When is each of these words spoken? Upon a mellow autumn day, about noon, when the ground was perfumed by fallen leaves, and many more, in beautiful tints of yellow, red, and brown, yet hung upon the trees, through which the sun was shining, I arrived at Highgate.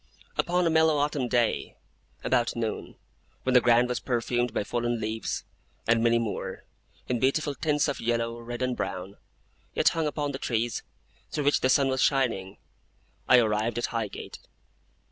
Upon 0.35 0.65
a 0.65 0.71
mellow 0.71 0.97
autumn 0.97 1.27
day, 1.27 1.75
about 2.23 2.55
noon, 2.55 2.95
when 3.43 3.53
the 3.53 3.61
ground 3.61 3.87
was 3.87 3.99
perfumed 3.99 4.51
by 4.51 4.63
fallen 4.63 4.99
leaves, 4.99 5.43
and 5.85 6.01
many 6.03 6.17
more, 6.17 6.63
in 7.07 7.19
beautiful 7.19 7.53
tints 7.53 7.87
of 7.87 7.99
yellow, 8.01 8.39
red, 8.39 8.63
and 8.63 8.75
brown, 8.75 9.17
yet 9.75 9.89
hung 9.89 10.07
upon 10.07 10.31
the 10.31 10.39
trees, 10.39 10.81
through 11.29 11.43
which 11.43 11.59
the 11.61 11.69
sun 11.69 11.87
was 11.87 12.01
shining, 12.01 12.57
I 13.29 13.37
arrived 13.37 13.77
at 13.77 13.85
Highgate. 13.93 14.39